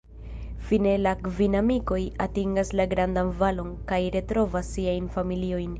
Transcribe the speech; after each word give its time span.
Fine 0.69 0.93
la 1.01 1.11
kvin 1.27 1.57
amikoj 1.59 1.99
atingas 2.27 2.73
la 2.81 2.89
"Grandan 2.95 3.33
Valon" 3.43 3.73
kaj 3.93 4.01
retrovas 4.19 4.75
siajn 4.79 5.15
familiojn. 5.19 5.69